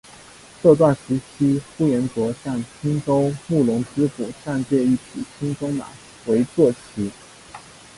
[0.63, 5.85] 这段时期呼延灼向青州慕容知府暂借一匹青鬃马
[6.25, 7.11] 为坐骑。